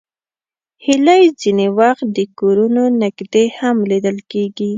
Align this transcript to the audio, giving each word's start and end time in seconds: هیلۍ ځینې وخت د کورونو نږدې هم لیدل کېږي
هیلۍ 0.85 1.23
ځینې 1.41 1.67
وخت 1.79 2.05
د 2.17 2.19
کورونو 2.39 2.83
نږدې 3.01 3.45
هم 3.57 3.75
لیدل 3.91 4.17
کېږي 4.31 4.69